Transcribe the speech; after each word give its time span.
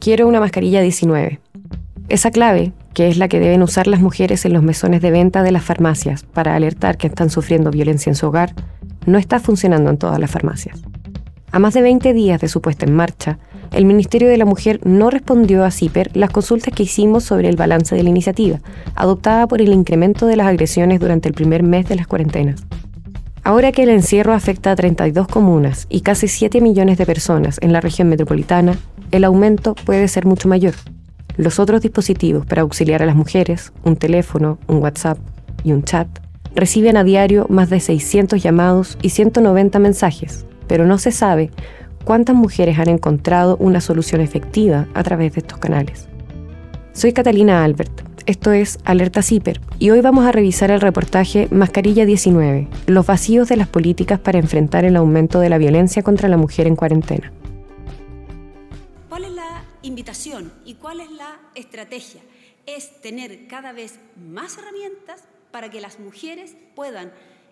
quiero 0.00 0.26
una 0.26 0.40
mascarilla 0.40 0.80
19. 0.80 1.38
Esa 2.08 2.30
clave, 2.30 2.72
que 2.94 3.08
es 3.08 3.18
la 3.18 3.28
que 3.28 3.38
deben 3.38 3.62
usar 3.62 3.86
las 3.86 4.00
mujeres 4.00 4.44
en 4.46 4.54
los 4.54 4.62
mesones 4.62 5.02
de 5.02 5.10
venta 5.10 5.42
de 5.42 5.52
las 5.52 5.62
farmacias 5.62 6.24
para 6.24 6.56
alertar 6.56 6.96
que 6.96 7.06
están 7.06 7.30
sufriendo 7.30 7.70
violencia 7.70 8.10
en 8.10 8.16
su 8.16 8.26
hogar, 8.26 8.54
no 9.06 9.18
está 9.18 9.38
funcionando 9.38 9.90
en 9.90 9.98
todas 9.98 10.18
las 10.18 10.30
farmacias. 10.30 10.80
A 11.52 11.58
más 11.58 11.74
de 11.74 11.82
20 11.82 12.12
días 12.14 12.40
de 12.40 12.48
su 12.48 12.62
puesta 12.62 12.86
en 12.86 12.94
marcha, 12.94 13.38
el 13.72 13.84
Ministerio 13.84 14.28
de 14.28 14.38
la 14.38 14.44
Mujer 14.44 14.80
no 14.84 15.10
respondió 15.10 15.64
a 15.64 15.70
CIPER 15.70 16.16
las 16.16 16.30
consultas 16.30 16.74
que 16.74 16.84
hicimos 16.84 17.24
sobre 17.24 17.48
el 17.48 17.56
balance 17.56 17.94
de 17.94 18.02
la 18.02 18.10
iniciativa, 18.10 18.58
adoptada 18.94 19.46
por 19.46 19.60
el 19.60 19.72
incremento 19.72 20.26
de 20.26 20.36
las 20.36 20.46
agresiones 20.46 20.98
durante 20.98 21.28
el 21.28 21.34
primer 21.34 21.62
mes 21.62 21.88
de 21.88 21.96
las 21.96 22.06
cuarentenas. 22.06 22.64
Ahora 23.44 23.70
que 23.72 23.82
el 23.82 23.90
encierro 23.90 24.32
afecta 24.32 24.72
a 24.72 24.76
32 24.76 25.28
comunas 25.28 25.86
y 25.88 26.00
casi 26.00 26.26
7 26.26 26.60
millones 26.60 26.98
de 26.98 27.06
personas 27.06 27.58
en 27.62 27.72
la 27.72 27.80
región 27.80 28.08
metropolitana, 28.08 28.76
el 29.10 29.24
aumento 29.24 29.74
puede 29.74 30.08
ser 30.08 30.26
mucho 30.26 30.48
mayor. 30.48 30.74
Los 31.36 31.58
otros 31.58 31.80
dispositivos 31.80 32.46
para 32.46 32.62
auxiliar 32.62 33.02
a 33.02 33.06
las 33.06 33.16
mujeres, 33.16 33.72
un 33.84 33.96
teléfono, 33.96 34.58
un 34.66 34.78
WhatsApp 34.78 35.18
y 35.64 35.72
un 35.72 35.84
chat, 35.84 36.08
reciben 36.54 36.96
a 36.96 37.04
diario 37.04 37.46
más 37.48 37.70
de 37.70 37.80
600 37.80 38.42
llamados 38.42 38.98
y 39.02 39.10
190 39.10 39.78
mensajes, 39.78 40.46
pero 40.66 40.86
no 40.86 40.98
se 40.98 41.12
sabe 41.12 41.50
cuántas 42.04 42.34
mujeres 42.34 42.78
han 42.78 42.88
encontrado 42.88 43.56
una 43.58 43.80
solución 43.80 44.20
efectiva 44.20 44.86
a 44.94 45.02
través 45.02 45.34
de 45.34 45.40
estos 45.40 45.58
canales. 45.58 46.08
Soy 46.92 47.12
Catalina 47.12 47.64
Albert, 47.64 48.02
esto 48.26 48.52
es 48.52 48.78
Alerta 48.84 49.22
CIPER 49.22 49.60
y 49.78 49.90
hoy 49.90 50.00
vamos 50.00 50.26
a 50.26 50.32
revisar 50.32 50.70
el 50.70 50.80
reportaje 50.80 51.48
Mascarilla 51.50 52.04
19, 52.04 52.68
los 52.86 53.06
vacíos 53.06 53.48
de 53.48 53.56
las 53.56 53.68
políticas 53.68 54.18
para 54.18 54.38
enfrentar 54.38 54.84
el 54.84 54.96
aumento 54.96 55.40
de 55.40 55.48
la 55.48 55.58
violencia 55.58 56.02
contra 56.02 56.28
la 56.28 56.36
mujer 56.36 56.66
en 56.66 56.76
cuarentena. 56.76 57.32
¿Cuál 59.80 59.86
es 59.86 59.92
la 59.92 59.94
invitación 59.94 60.52
y 60.66 60.74
cuál 60.74 61.00
es 61.00 61.10
la 61.10 61.40
estrategia? 61.54 62.20
Es 62.66 63.00
tener 63.00 63.48
cada 63.48 63.72
vez 63.72 63.98
más 64.16 64.58
herramientas 64.58 65.24
para 65.50 65.70
que 65.70 65.80
las 65.80 65.98
mujeres 65.98 66.54
puedan 66.74 67.10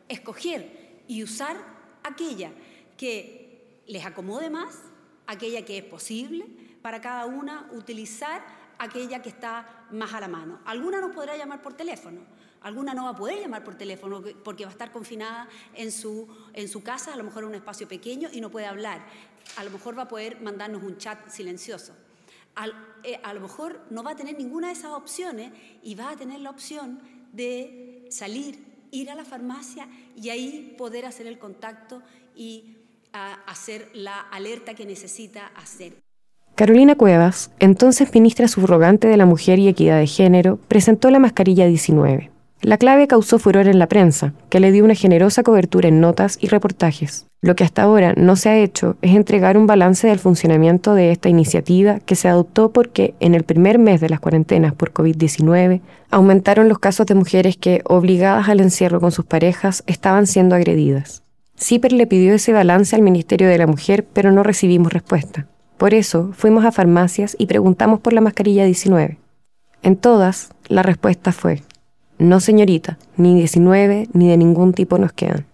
escoger 0.09 1.01
y 1.09 1.23
usar 1.23 1.57
aquella 2.03 2.53
que 2.99 3.83
les 3.87 4.05
acomode 4.05 4.51
más, 4.51 4.79
aquella 5.27 5.65
que 5.65 5.79
es 5.79 5.85
posible 5.85 6.47
para 6.83 7.01
cada 7.01 7.25
una 7.25 7.71
utilizar 7.73 8.45
aquella 8.79 9.23
que 9.23 9.31
está 9.31 9.87
más 9.91 10.13
a 10.13 10.21
la 10.21 10.29
mano. 10.29 10.61
Alguna 10.67 11.01
nos 11.01 11.15
podrá 11.15 11.35
llamar 11.35 11.63
por 11.63 11.73
teléfono, 11.73 12.21
alguna 12.61 12.93
no 12.93 13.05
va 13.05 13.11
a 13.11 13.17
poder 13.17 13.41
llamar 13.41 13.65
por 13.65 13.77
teléfono 13.77 14.23
porque 14.45 14.65
va 14.65 14.71
a 14.71 14.73
estar 14.73 14.93
confinada 14.93 15.49
en 15.73 15.91
su, 15.91 16.29
en 16.53 16.69
su 16.69 16.83
casa, 16.83 17.15
a 17.15 17.17
lo 17.17 17.25
mejor 17.25 17.45
en 17.45 17.49
un 17.49 17.55
espacio 17.55 17.89
pequeño 17.89 18.29
y 18.31 18.43
no 18.43 18.51
puede 18.51 18.67
hablar. 18.67 19.07
A 19.57 19.65
lo 19.65 19.71
mejor 19.71 19.97
va 19.97 20.03
a 20.03 20.09
poder 20.09 20.43
mandarnos 20.43 20.83
un 20.83 20.99
chat 20.99 21.31
silencioso. 21.31 21.95
Eh, 23.05 23.21
a 23.23 23.33
lo 23.33 23.41
mejor 23.41 23.81
no 23.91 24.03
va 24.03 24.13
a 24.13 24.17
tener 24.17 24.37
ninguna 24.37 24.69
de 24.69 24.73
esas 24.73 24.93
opciones 24.93 25.53
y 25.83 25.95
va 25.95 26.11
a 26.11 26.17
tener 26.17 26.41
la 26.41 26.51
opción 26.51 27.01
de 27.33 28.07
salir, 28.11 28.87
ir 28.91 29.11
a 29.11 29.15
la 29.15 29.25
farmacia 29.25 29.89
y 30.17 30.31
ahí 30.31 30.75
poder 30.77 31.07
hacer 31.07 31.27
el 31.27 31.39
contacto 31.39 32.03
y 32.35 32.77
hacer 33.13 33.91
la 33.95 34.21
alerta 34.21 34.75
que 34.75 34.85
necesita 34.85 35.47
hacer. 35.57 35.95
Carolina 36.55 36.97
Cuevas, 36.97 37.53
entonces 37.61 38.13
ministra 38.13 38.49
subrogante 38.49 39.07
de 39.07 39.17
la 39.17 39.27
Mujer 39.27 39.61
y 39.61 39.69
Equidad 39.69 39.99
de 39.99 40.07
Género, 40.07 40.57
presentó 40.69 41.11
la 41.11 41.21
mascarilla 41.21 41.67
19. 41.67 42.33
La 42.61 42.77
clave 42.77 43.07
causó 43.07 43.39
furor 43.39 43.69
en 43.69 43.79
la 43.79 43.87
prensa, 43.87 44.35
que 44.51 44.59
le 44.59 44.73
dio 44.73 44.85
una 44.85 44.97
generosa 44.97 45.45
cobertura 45.45 45.89
en 45.89 46.01
notas 46.01 46.39
y 46.41 46.49
reportajes. 46.49 47.27
Lo 47.41 47.55
que 47.55 47.63
hasta 47.63 47.83
ahora 47.83 48.15
no 48.17 48.35
se 48.35 48.49
ha 48.49 48.59
hecho 48.59 48.97
es 49.01 49.15
entregar 49.15 49.57
un 49.57 49.69
balance 49.69 50.09
del 50.09 50.19
funcionamiento 50.19 50.95
de 50.95 51.13
esta 51.13 51.29
iniciativa 51.29 52.01
que 52.01 52.17
se 52.17 52.27
adoptó 52.27 52.73
porque 52.73 53.15
en 53.21 53.37
el 53.37 53.45
primer 53.45 53.79
mes 53.79 54.01
de 54.01 54.09
las 54.09 54.19
cuarentenas 54.19 54.75
por 54.75 54.93
COVID-19 54.93 55.81
aumentaron 56.11 56.69
los 56.69 56.81
casos 56.81 57.07
de 57.07 57.15
mujeres 57.15 57.57
que, 57.57 57.81
obligadas 57.85 58.49
al 58.49 58.59
encierro 58.59 59.01
con 59.01 59.13
sus 59.13 59.25
parejas, 59.25 59.85
estaban 59.87 60.27
siendo 60.27 60.57
agredidas. 60.57 61.23
CIPER 61.57 61.93
le 61.93 62.09
pidió 62.09 62.35
ese 62.35 62.53
balance 62.53 62.97
al 62.97 63.03
Ministerio 63.03 63.49
de 63.49 63.59
la 63.59 63.69
Mujer, 63.69 64.05
pero 64.13 64.33
no 64.33 64.43
recibimos 64.43 64.93
respuesta. 64.93 65.47
Por 65.77 65.95
eso 65.95 66.31
fuimos 66.33 66.65
a 66.65 66.73
farmacias 66.73 67.37
y 67.39 67.47
preguntamos 67.47 68.01
por 68.01 68.13
la 68.13 68.21
mascarilla 68.21 68.65
19. 68.65 69.19
En 69.85 69.97
todas, 69.97 70.51
la 70.67 70.83
respuesta 70.83 71.31
fue, 71.31 71.63
no 72.19 72.41
señorita, 72.41 72.99
ni 73.17 73.35
19 73.35 74.09
ni 74.13 74.29
de 74.29 74.37
ningún 74.37 74.73
tipo 74.73 74.99
nos 74.99 75.13
quedan. 75.13 75.47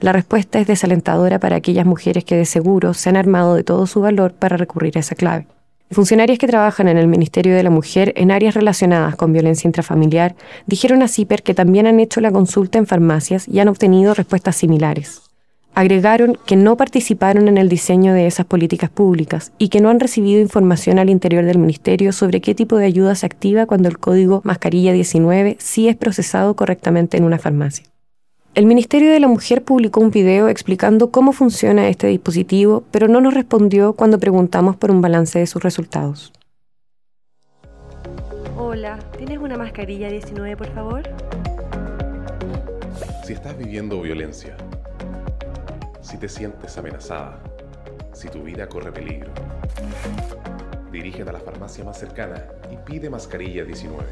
La 0.00 0.12
respuesta 0.12 0.60
es 0.60 0.66
desalentadora 0.66 1.38
para 1.38 1.56
aquellas 1.56 1.86
mujeres 1.86 2.24
que 2.24 2.36
de 2.36 2.44
seguro 2.44 2.94
se 2.94 3.08
han 3.08 3.16
armado 3.16 3.54
de 3.54 3.64
todo 3.64 3.86
su 3.86 4.00
valor 4.00 4.32
para 4.32 4.56
recurrir 4.56 4.96
a 4.96 5.00
esa 5.00 5.14
clave. 5.14 5.46
Funcionarias 5.90 6.38
que 6.38 6.46
trabajan 6.46 6.86
en 6.88 6.98
el 6.98 7.08
Ministerio 7.08 7.56
de 7.56 7.62
la 7.62 7.70
Mujer 7.70 8.12
en 8.16 8.30
áreas 8.30 8.54
relacionadas 8.54 9.16
con 9.16 9.32
violencia 9.32 9.66
intrafamiliar 9.66 10.36
dijeron 10.66 11.02
a 11.02 11.08
CIPER 11.08 11.42
que 11.42 11.54
también 11.54 11.86
han 11.86 11.98
hecho 11.98 12.20
la 12.20 12.30
consulta 12.30 12.78
en 12.78 12.86
farmacias 12.86 13.48
y 13.48 13.60
han 13.60 13.68
obtenido 13.68 14.12
respuestas 14.14 14.56
similares 14.56 15.27
agregaron 15.78 16.36
que 16.44 16.56
no 16.56 16.76
participaron 16.76 17.46
en 17.46 17.56
el 17.56 17.68
diseño 17.68 18.12
de 18.12 18.26
esas 18.26 18.44
políticas 18.44 18.90
públicas 18.90 19.52
y 19.58 19.68
que 19.68 19.80
no 19.80 19.90
han 19.90 20.00
recibido 20.00 20.40
información 20.40 20.98
al 20.98 21.08
interior 21.08 21.44
del 21.44 21.58
Ministerio 21.58 22.10
sobre 22.10 22.40
qué 22.40 22.52
tipo 22.52 22.78
de 22.78 22.86
ayuda 22.86 23.14
se 23.14 23.26
activa 23.26 23.64
cuando 23.64 23.88
el 23.88 23.96
código 23.96 24.40
mascarilla 24.42 24.92
19 24.92 25.56
sí 25.60 25.86
es 25.86 25.94
procesado 25.94 26.56
correctamente 26.56 27.16
en 27.16 27.22
una 27.22 27.38
farmacia. 27.38 27.86
El 28.56 28.66
Ministerio 28.66 29.12
de 29.12 29.20
la 29.20 29.28
Mujer 29.28 29.62
publicó 29.62 30.00
un 30.00 30.10
video 30.10 30.48
explicando 30.48 31.12
cómo 31.12 31.30
funciona 31.30 31.88
este 31.88 32.08
dispositivo, 32.08 32.82
pero 32.90 33.06
no 33.06 33.20
nos 33.20 33.34
respondió 33.34 33.92
cuando 33.92 34.18
preguntamos 34.18 34.74
por 34.74 34.90
un 34.90 35.00
balance 35.00 35.38
de 35.38 35.46
sus 35.46 35.62
resultados. 35.62 36.32
Hola, 38.56 38.98
¿tienes 39.16 39.38
una 39.38 39.56
mascarilla 39.56 40.10
19, 40.10 40.56
por 40.56 40.74
favor? 40.74 41.02
Si 43.24 43.32
estás 43.32 43.56
viviendo 43.56 44.00
violencia, 44.00 44.56
si 46.08 46.16
te 46.16 46.26
sientes 46.26 46.78
amenazada, 46.78 47.38
si 48.14 48.28
tu 48.28 48.42
vida 48.42 48.66
corre 48.66 48.90
peligro. 48.90 49.30
Dirígete 50.90 51.28
a 51.28 51.34
la 51.34 51.38
farmacia 51.38 51.84
más 51.84 51.98
cercana 51.98 52.46
y 52.70 52.78
pide 52.78 53.10
mascarilla 53.10 53.62
19. 53.62 54.06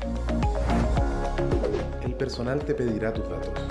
El 2.05 2.15
personal 2.15 2.59
te 2.59 2.75
pedirá 2.75 3.15
tus 3.15 3.27
datos 3.31 3.67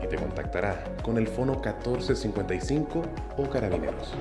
y 0.00 0.06
te 0.06 0.16
contactará 0.16 0.84
con 1.02 1.18
el 1.18 1.26
fono 1.26 1.54
1455 1.54 3.02
o 3.36 3.50
carabineros. 3.50 4.14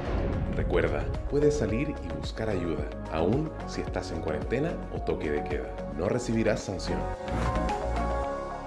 Recuerda, 0.55 1.05
puedes 1.29 1.55
salir 1.59 1.93
y 2.03 2.17
buscar 2.17 2.49
ayuda, 2.49 2.89
aún 3.11 3.51
si 3.67 3.81
estás 3.81 4.11
en 4.11 4.21
cuarentena 4.21 4.71
o 4.95 5.01
toque 5.03 5.29
de 5.29 5.43
queda. 5.43 5.71
No 5.95 6.09
recibirás 6.09 6.59
sanción. 6.59 6.97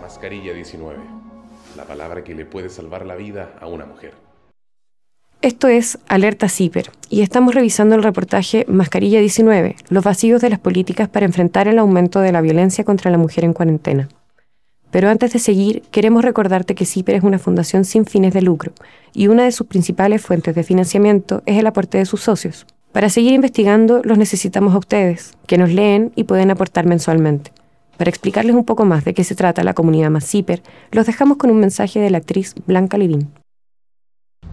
Mascarilla 0.01 0.53
19 0.53 1.30
la 1.77 1.85
palabra 1.85 2.25
que 2.25 2.35
le 2.35 2.45
puede 2.45 2.69
salvar 2.69 3.07
la 3.07 3.17
vida 3.17 3.55
a 3.61 3.67
una 3.67 3.87
mujer. 3.87 4.15
Esto 5.43 5.69
es 5.69 5.99
Alerta 6.07 6.51
CIPER 6.51 6.91
y 7.09 7.23
estamos 7.23 7.55
revisando 7.55 7.95
el 7.95 8.03
reportaje 8.03 8.67
Mascarilla 8.69 9.21
19, 9.21 9.77
los 9.89 10.05
vacíos 10.05 10.43
de 10.43 10.51
las 10.51 10.59
políticas 10.59 11.09
para 11.09 11.25
enfrentar 11.25 11.67
el 11.67 11.79
aumento 11.79 12.21
de 12.21 12.33
la 12.33 12.43
violencia 12.43 12.85
contra 12.85 13.11
la 13.11 13.17
mujer 13.17 13.45
en 13.45 13.55
cuarentena. 13.55 14.09
Pero 14.91 15.09
antes 15.09 15.33
de 15.33 15.39
seguir, 15.39 15.83
queremos 15.91 16.25
recordarte 16.25 16.75
que 16.75 16.85
CIPER 16.85 17.17
es 17.17 17.23
una 17.23 17.39
fundación 17.39 17.85
sin 17.87 18.05
fines 18.05 18.35
de 18.35 18.43
lucro 18.43 18.73
y 19.15 19.29
una 19.29 19.45
de 19.45 19.53
sus 19.53 19.67
principales 19.67 20.21
fuentes 20.21 20.55
de 20.55 20.63
financiamiento 20.63 21.43
es 21.47 21.59
el 21.59 21.67
aporte 21.67 21.97
de 21.97 22.05
sus 22.05 22.21
socios. 22.21 22.67
Para 22.93 23.09
seguir 23.09 23.33
investigando, 23.33 24.03
los 24.05 24.19
necesitamos 24.19 24.75
a 24.75 24.79
ustedes, 24.79 25.33
que 25.47 25.59
nos 25.59 25.71
leen 25.71 26.13
y 26.17 26.25
pueden 26.25 26.51
aportar 26.51 26.87
mensualmente. 26.87 27.53
Para 28.01 28.09
explicarles 28.09 28.57
un 28.57 28.65
poco 28.65 28.87
más 28.87 29.05
de 29.05 29.13
qué 29.13 29.25
se 29.25 29.35
trata 29.35 29.63
la 29.63 29.75
comunidad 29.75 30.09
Massiper, 30.09 30.63
los 30.91 31.05
dejamos 31.05 31.37
con 31.37 31.51
un 31.51 31.61
mensaje 31.61 32.01
de 32.01 32.09
la 32.09 32.17
actriz 32.17 32.55
Blanca 32.67 32.97
Levín. 32.97 33.31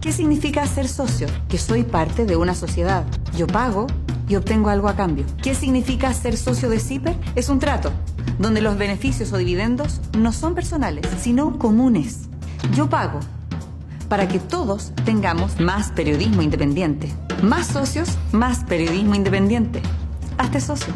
¿Qué 0.02 0.12
significa 0.12 0.66
ser 0.66 0.86
socio? 0.86 1.28
Que 1.48 1.56
soy 1.56 1.84
parte 1.84 2.26
de 2.26 2.36
una 2.36 2.54
sociedad. 2.54 3.06
Yo 3.38 3.46
pago 3.46 3.86
y 4.28 4.36
obtengo 4.36 4.68
algo 4.68 4.86
a 4.86 4.96
cambio. 4.96 5.24
¿Qué 5.42 5.54
significa 5.54 6.12
ser 6.12 6.36
socio 6.36 6.68
de 6.68 6.78
CIPER? 6.78 7.16
Es 7.36 7.48
un 7.48 7.58
trato, 7.58 7.90
donde 8.38 8.60
los 8.60 8.76
beneficios 8.76 9.32
o 9.32 9.38
dividendos 9.38 10.02
no 10.18 10.32
son 10.34 10.54
personales, 10.54 11.06
sino 11.18 11.58
comunes. 11.58 12.28
Yo 12.74 12.90
pago 12.90 13.18
para 14.10 14.28
que 14.28 14.40
todos 14.40 14.92
tengamos 15.06 15.58
más 15.58 15.90
periodismo 15.92 16.42
independiente. 16.42 17.10
Más 17.42 17.68
socios, 17.68 18.18
más 18.30 18.64
periodismo 18.64 19.14
independiente. 19.14 19.80
Hazte 20.36 20.60
socio. 20.60 20.92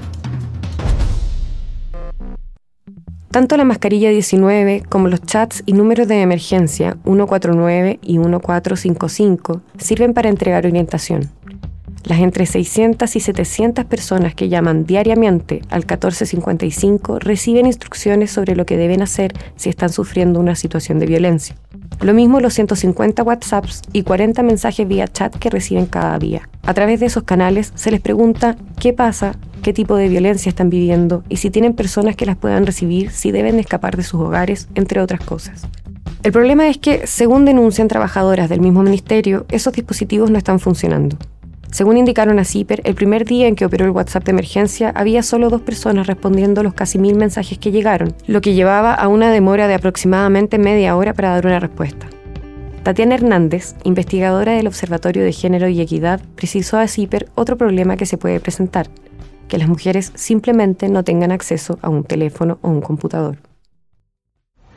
Tanto 3.33 3.57
la 3.57 3.65
mascarilla 3.65 4.11
19 4.11 4.83
como 4.91 5.09
los 5.09 5.23
chats 5.23 5.63
y 5.65 5.73
números 5.73 6.07
de 6.07 6.21
emergencia 6.21 6.99
149 7.05 7.99
y 8.03 8.19
1455 8.19 9.63
sirven 9.79 10.13
para 10.13 10.29
entregar 10.29 10.67
orientación. 10.67 11.31
Las 12.05 12.19
entre 12.19 12.47
600 12.47 13.15
y 13.15 13.21
700 13.21 13.85
personas 13.85 14.35
que 14.35 14.49
llaman 14.49 14.85
diariamente 14.85 15.63
al 15.71 15.81
1455 15.81 17.21
reciben 17.21 17.67
instrucciones 17.67 18.33
sobre 18.33 18.57
lo 18.57 18.67
que 18.67 18.77
deben 18.77 19.03
hacer 19.03 19.33
si 19.57 19.69
están 19.69 19.91
sufriendo 19.91 20.41
una 20.41 20.57
situación 20.57 20.99
de 20.99 21.07
violencia. 21.07 21.57
Lo 22.01 22.15
mismo 22.15 22.41
los 22.41 22.55
150 22.55 23.23
WhatsApps 23.23 23.83
y 23.93 24.03
40 24.03 24.43
mensajes 24.43 24.89
vía 24.89 25.07
chat 25.07 25.37
que 25.37 25.51
reciben 25.51 25.87
cada 25.87 26.19
día. 26.19 26.49
A 26.63 26.75
través 26.75 26.99
de 26.99 27.07
esos 27.07 27.23
canales 27.23 27.73
se 27.77 27.93
les 27.93 28.01
pregunta 28.01 28.57
qué 28.81 28.93
pasa, 28.93 29.37
qué 29.63 29.73
tipo 29.73 29.95
de 29.95 30.09
violencia 30.09 30.49
están 30.51 30.71
viviendo 30.71 31.23
y 31.29 31.37
si 31.37 31.51
tienen 31.51 31.75
personas 31.75 32.17
que 32.17 32.27
las 32.27 32.37
puedan 32.37 32.67
recibir, 32.67 33.11
si 33.11 33.31
deben 33.31 33.61
escapar 33.61 33.97
de 33.97 34.03
sus 34.03 34.21
hogares, 34.21 34.69
entre 34.75 35.01
otras 35.01 35.21
cosas. 35.21 35.69
El 36.25 36.33
problema 36.33 36.69
es 36.69 36.79
que, 36.79 37.07
según 37.07 37.45
denuncian 37.45 37.89
trabajadoras 37.89 38.49
del 38.49 38.61
mismo 38.61 38.83
ministerio, 38.83 39.45
esos 39.51 39.73
dispositivos 39.73 40.31
no 40.31 40.39
están 40.39 40.61
funcionando. 40.61 41.17
Según 41.73 41.97
indicaron 41.97 42.39
a 42.39 42.45
CIPER, 42.45 42.83
el 42.85 42.95
primer 42.95 43.25
día 43.25 43.49
en 43.49 43.57
que 43.57 43.65
operó 43.65 43.87
el 43.87 43.93
WhatsApp 43.93 44.25
de 44.25 44.33
emergencia 44.33 44.93
había 44.95 45.23
solo 45.23 45.49
dos 45.49 45.63
personas 45.63 46.07
respondiendo 46.07 46.63
los 46.63 46.75
casi 46.75 46.99
mil 46.99 47.17
mensajes 47.17 47.57
que 47.57 47.71
llegaron, 47.71 48.15
lo 48.27 48.43
que 48.43 48.53
llevaba 48.53 48.93
a 48.93 49.09
una 49.09 49.31
demora 49.31 49.67
de 49.67 49.73
aproximadamente 49.73 50.59
media 50.59 50.95
hora 50.97 51.15
para 51.15 51.31
dar 51.31 51.47
una 51.47 51.61
respuesta. 51.61 52.09
Tatiana 52.83 53.15
Hernández, 53.15 53.75
investigadora 53.85 54.53
del 54.53 54.67
Observatorio 54.67 55.25
de 55.25 55.33
Género 55.33 55.67
y 55.67 55.81
Equidad, 55.81 56.21
precisó 56.35 56.77
a 56.77 56.87
CIPER 56.87 57.31
otro 57.37 57.57
problema 57.57 57.97
que 57.97 58.05
se 58.05 58.19
puede 58.19 58.39
presentar, 58.39 58.89
que 59.49 59.57
las 59.57 59.67
mujeres 59.67 60.13
simplemente 60.15 60.91
no 60.91 61.05
tengan 61.05 61.33
acceso 61.33 61.79
a 61.81 61.89
un 61.89 62.05
teléfono 62.05 62.59
o 62.61 62.69
un 62.69 62.83
computador. 62.83 63.39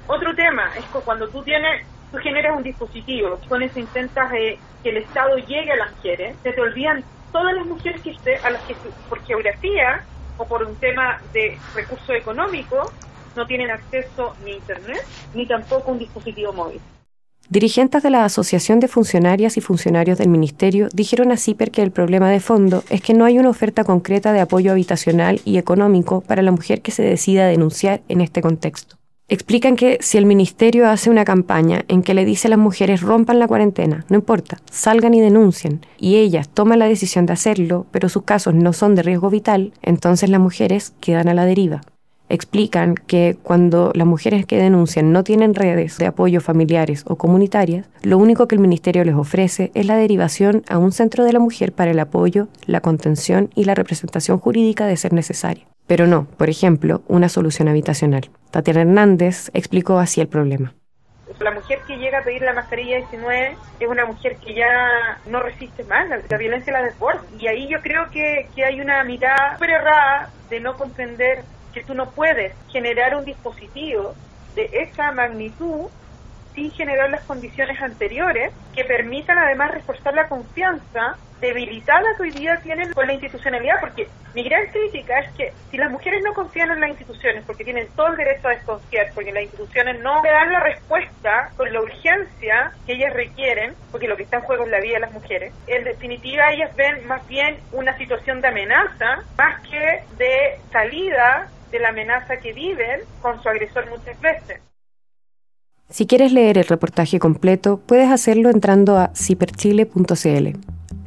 Otro 0.07 0.33
tema 0.33 0.69
es 0.77 0.85
que 0.85 0.99
cuando 1.03 1.27
tú 1.27 1.43
tienes 1.43 1.85
tú 2.11 2.17
generas 2.17 2.55
un 2.57 2.63
dispositivo, 2.63 3.39
con 3.47 3.61
eso 3.61 3.79
intentas 3.79 4.31
que 4.31 4.89
el 4.89 4.97
Estado 4.97 5.37
llegue 5.37 5.71
a 5.71 5.75
las 5.77 5.95
mujeres, 5.95 6.35
se 6.43 6.51
te 6.51 6.61
olvidan 6.61 7.03
todas 7.31 7.53
las 7.53 7.65
mujeres 7.65 8.01
que 8.01 8.15
a 8.43 8.49
las 8.49 8.61
que 8.63 8.75
por 9.09 9.21
geografía 9.25 10.03
o 10.37 10.45
por 10.45 10.63
un 10.63 10.75
tema 10.75 11.21
de 11.33 11.57
recurso 11.73 12.13
económico 12.13 12.91
no 13.35 13.45
tienen 13.45 13.71
acceso 13.71 14.35
ni 14.43 14.51
a 14.51 14.55
Internet 14.55 15.05
ni 15.33 15.45
tampoco 15.45 15.91
un 15.91 15.99
dispositivo 15.99 16.53
móvil. 16.53 16.79
Dirigentes 17.47 18.01
de 18.01 18.09
la 18.09 18.25
Asociación 18.25 18.79
de 18.79 18.87
Funcionarias 18.87 19.55
y 19.55 19.61
Funcionarios 19.61 20.17
del 20.17 20.29
Ministerio 20.29 20.87
dijeron 20.91 21.31
a 21.31 21.37
CIPER 21.37 21.69
que 21.69 21.83
el 21.83 21.91
problema 21.91 22.29
de 22.31 22.39
fondo 22.39 22.83
es 22.89 23.01
que 23.01 23.13
no 23.13 23.23
hay 23.23 23.37
una 23.37 23.49
oferta 23.49 23.83
concreta 23.83 24.33
de 24.33 24.39
apoyo 24.39 24.71
habitacional 24.71 25.39
y 25.45 25.57
económico 25.59 26.21
para 26.21 26.41
la 26.41 26.51
mujer 26.51 26.81
que 26.81 26.91
se 26.91 27.03
decida 27.03 27.45
denunciar 27.45 28.01
en 28.07 28.21
este 28.21 28.41
contexto. 28.41 28.97
Explican 29.27 29.75
que 29.75 29.97
si 30.01 30.19
el 30.19 30.27
ministerio 30.27 30.87
hace 30.87 31.09
una 31.09 31.25
campaña 31.25 31.83
en 31.87 32.03
que 32.03 32.13
le 32.13 32.25
dice 32.25 32.47
a 32.47 32.51
las 32.51 32.59
mujeres 32.59 33.01
rompan 33.01 33.39
la 33.39 33.47
cuarentena, 33.47 34.05
no 34.07 34.17
importa, 34.17 34.59
salgan 34.69 35.15
y 35.15 35.19
denuncien, 35.19 35.83
y 35.97 36.17
ellas 36.17 36.47
toman 36.47 36.77
la 36.77 36.85
decisión 36.85 37.25
de 37.25 37.33
hacerlo, 37.33 37.87
pero 37.89 38.07
sus 38.07 38.21
casos 38.21 38.53
no 38.53 38.71
son 38.71 38.93
de 38.93 39.01
riesgo 39.01 39.31
vital, 39.31 39.73
entonces 39.81 40.29
las 40.29 40.39
mujeres 40.39 40.93
quedan 40.99 41.27
a 41.27 41.33
la 41.33 41.45
deriva. 41.45 41.81
Explican 42.29 42.93
que 42.93 43.35
cuando 43.41 43.91
las 43.95 44.05
mujeres 44.05 44.45
que 44.45 44.57
denuncian 44.57 45.11
no 45.11 45.23
tienen 45.23 45.55
redes 45.55 45.97
de 45.97 46.05
apoyo 46.05 46.39
familiares 46.39 47.03
o 47.07 47.15
comunitarias, 47.15 47.87
lo 48.03 48.19
único 48.19 48.47
que 48.47 48.53
el 48.53 48.61
ministerio 48.61 49.03
les 49.05 49.15
ofrece 49.15 49.71
es 49.73 49.87
la 49.87 49.97
derivación 49.97 50.61
a 50.69 50.77
un 50.77 50.91
centro 50.91 51.23
de 51.23 51.33
la 51.33 51.39
mujer 51.39 51.71
para 51.71 51.89
el 51.89 51.99
apoyo, 51.99 52.47
la 52.67 52.81
contención 52.81 53.49
y 53.55 53.63
la 53.63 53.73
representación 53.73 54.37
jurídica 54.37 54.85
de 54.85 54.97
ser 54.97 55.13
necesaria 55.13 55.65
pero 55.87 56.07
no, 56.07 56.27
por 56.37 56.49
ejemplo, 56.49 57.01
una 57.07 57.29
solución 57.29 57.67
habitacional. 57.67 58.29
Tatiana 58.55 58.83
Hernández 58.83 59.51
explicó 59.53 59.99
así 59.99 60.21
el 60.21 60.29
problema. 60.29 60.73
La 61.39 61.51
mujer 61.51 61.79
que 61.85 61.97
llega 61.97 62.19
a 62.19 62.23
pedir 62.23 62.41
la 62.41 62.53
mascarilla 62.53 62.99
19 62.99 63.57
es 63.81 63.87
una 63.89 64.05
mujer 64.05 64.37
que 64.37 64.53
ya 64.53 65.19
no 65.25 65.41
resiste 65.41 65.83
más, 65.83 66.07
la, 66.29 66.37
violencia 66.37 66.71
la 66.71 66.81
desborda. 66.81 67.21
Y 67.37 67.47
ahí 67.47 67.67
yo 67.67 67.81
creo 67.81 68.09
que, 68.11 68.47
que 68.55 68.63
hay 68.63 68.79
una 68.79 69.03
mirada 69.03 69.55
súper 69.55 69.71
errada 69.71 70.29
de 70.49 70.61
no 70.61 70.77
comprender 70.77 71.43
que 71.73 71.83
tú 71.83 71.95
no 71.95 72.11
puedes 72.11 72.53
generar 72.69 73.17
un 73.17 73.25
dispositivo 73.25 74.15
de 74.55 74.69
esa 74.71 75.11
magnitud 75.11 75.89
sin 76.55 76.71
generar 76.71 77.09
las 77.09 77.23
condiciones 77.25 77.79
anteriores 77.81 78.51
que 78.73 78.85
permitan 78.85 79.37
además 79.37 79.71
reforzar 79.71 80.13
la 80.13 80.27
confianza 80.27 81.17
debilitada 81.41 82.15
que 82.15 82.23
hoy 82.23 82.31
día 82.31 82.57
tienen 82.63 82.93
con 82.93 83.05
la 83.05 83.13
institucionalidad, 83.13 83.79
porque 83.81 84.07
mi 84.33 84.43
gran 84.43 84.67
crítica 84.67 85.19
es 85.19 85.31
que 85.33 85.53
si 85.69 85.77
las 85.77 85.91
mujeres 85.91 86.23
no 86.23 86.33
confían 86.33 86.71
en 86.71 86.79
las 86.79 86.89
instituciones, 86.89 87.43
porque 87.45 87.63
tienen 87.63 87.87
todo 87.95 88.07
el 88.07 88.15
derecho 88.15 88.47
a 88.47 88.51
desconfiar, 88.51 89.11
porque 89.13 89.31
las 89.31 89.43
instituciones 89.43 90.01
no 90.01 90.23
le 90.23 90.31
dan 90.31 90.51
la 90.51 90.61
respuesta 90.61 91.51
con 91.57 91.71
la 91.71 91.81
urgencia 91.81 92.71
que 92.85 92.93
ellas 92.93 93.13
requieren, 93.13 93.75
porque 93.91 94.07
lo 94.07 94.15
que 94.15 94.23
está 94.23 94.37
en 94.37 94.43
juego 94.43 94.63
es 94.63 94.71
la 94.71 94.79
vida 94.79 94.95
de 94.95 94.99
las 95.01 95.11
mujeres, 95.11 95.53
en 95.67 95.83
definitiva 95.83 96.51
ellas 96.51 96.75
ven 96.75 97.05
más 97.05 97.27
bien 97.27 97.57
una 97.73 97.97
situación 97.97 98.41
de 98.41 98.47
amenaza, 98.47 99.23
más 99.37 99.61
que 99.61 100.03
de 100.17 100.59
salida 100.71 101.49
de 101.69 101.79
la 101.79 101.89
amenaza 101.89 102.37
que 102.37 102.53
viven 102.53 103.01
con 103.21 103.41
su 103.43 103.49
agresor 103.49 103.89
muchas 103.89 104.19
veces. 104.21 104.61
Si 105.89 106.07
quieres 106.07 106.31
leer 106.31 106.57
el 106.57 106.65
reportaje 106.65 107.19
completo, 107.19 107.79
puedes 107.85 108.11
hacerlo 108.11 108.49
entrando 108.49 108.97
a 108.97 109.11
ciperchile.cl. 109.15 110.57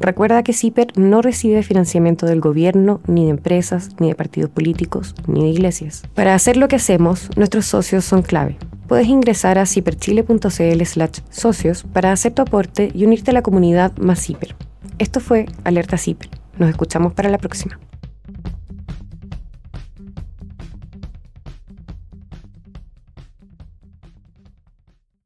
Recuerda 0.00 0.44
que 0.44 0.52
CIPER 0.52 0.96
no 0.96 1.20
recibe 1.20 1.64
financiamiento 1.64 2.26
del 2.26 2.40
gobierno, 2.40 3.00
ni 3.08 3.24
de 3.24 3.30
empresas, 3.30 3.90
ni 3.98 4.08
de 4.08 4.14
partidos 4.14 4.50
políticos, 4.50 5.14
ni 5.26 5.42
de 5.42 5.48
iglesias. 5.48 6.04
Para 6.14 6.34
hacer 6.34 6.56
lo 6.56 6.68
que 6.68 6.76
hacemos, 6.76 7.28
nuestros 7.36 7.66
socios 7.66 8.04
son 8.04 8.22
clave. 8.22 8.56
Puedes 8.86 9.08
ingresar 9.08 9.58
a 9.58 9.66
ciperchile.cl 9.66 10.84
slash 10.84 11.18
socios 11.28 11.84
para 11.92 12.12
hacer 12.12 12.32
tu 12.32 12.42
aporte 12.42 12.90
y 12.94 13.04
unirte 13.04 13.32
a 13.32 13.34
la 13.34 13.42
comunidad 13.42 13.96
más 13.98 14.24
CIPER. 14.24 14.54
Esto 14.98 15.18
fue 15.18 15.46
Alerta 15.64 15.98
CIPER. 15.98 16.30
Nos 16.56 16.70
escuchamos 16.70 17.12
para 17.12 17.28
la 17.28 17.38
próxima. 17.38 17.78